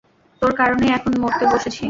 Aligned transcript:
তোর 0.41 0.51
কারণেই 0.55 0.91
এখন 0.91 1.13
মরতে 1.21 1.45
বসেছি। 1.45 1.79